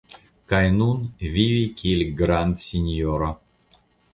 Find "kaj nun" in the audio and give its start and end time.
0.53-1.03